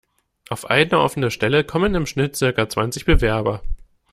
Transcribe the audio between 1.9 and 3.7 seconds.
im Schnitt circa zwanzig Bewerber.